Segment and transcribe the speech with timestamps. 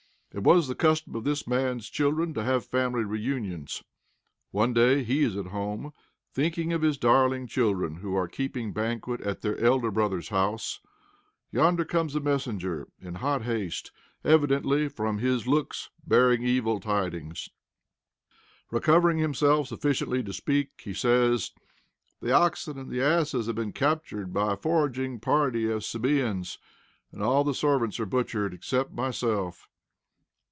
[0.33, 3.83] It was the custom of this man's children to have family reunions.
[4.51, 5.91] One day he is at home,
[6.33, 10.79] thinking of his darling children, who are keeping banquet at their elder brother's house.
[11.51, 13.91] Yonder comes a messenger in hot haste,
[14.23, 17.49] evidently, from his looks, bearing evil tidings.
[18.71, 21.51] Recovering himself sufficiently to speak, he says:
[22.21, 26.57] "The oxen and the asses have been captured by a foraging party of Sabeans,
[27.11, 29.67] and all the servants are butchered except myself."